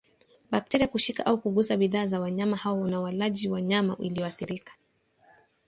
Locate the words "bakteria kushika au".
0.51-1.37